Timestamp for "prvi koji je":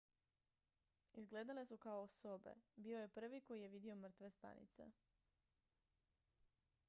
3.19-3.69